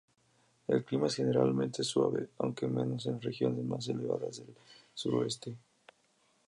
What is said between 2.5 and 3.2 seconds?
menos en